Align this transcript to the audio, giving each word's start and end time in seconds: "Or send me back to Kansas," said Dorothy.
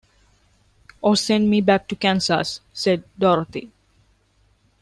"Or 1.03 1.15
send 1.15 1.47
me 1.51 1.61
back 1.61 1.87
to 1.89 1.95
Kansas," 1.95 2.61
said 2.73 3.03
Dorothy. 3.19 3.69